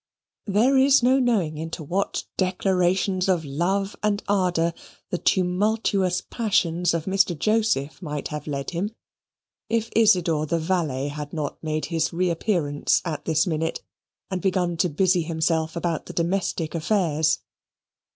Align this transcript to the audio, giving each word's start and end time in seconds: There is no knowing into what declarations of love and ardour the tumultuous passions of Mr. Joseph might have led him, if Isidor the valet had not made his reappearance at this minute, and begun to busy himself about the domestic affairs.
There 0.47 0.79
is 0.79 1.03
no 1.03 1.19
knowing 1.19 1.59
into 1.59 1.83
what 1.83 2.23
declarations 2.35 3.29
of 3.29 3.45
love 3.45 3.95
and 4.01 4.23
ardour 4.27 4.73
the 5.11 5.19
tumultuous 5.19 6.21
passions 6.27 6.95
of 6.95 7.05
Mr. 7.05 7.37
Joseph 7.37 8.01
might 8.01 8.29
have 8.29 8.47
led 8.47 8.71
him, 8.71 8.95
if 9.69 9.91
Isidor 9.95 10.47
the 10.47 10.57
valet 10.57 11.09
had 11.09 11.33
not 11.33 11.63
made 11.63 11.85
his 11.93 12.11
reappearance 12.11 13.03
at 13.05 13.25
this 13.25 13.45
minute, 13.45 13.83
and 14.31 14.41
begun 14.41 14.75
to 14.77 14.89
busy 14.89 15.21
himself 15.21 15.75
about 15.75 16.07
the 16.07 16.13
domestic 16.13 16.73
affairs. 16.73 17.37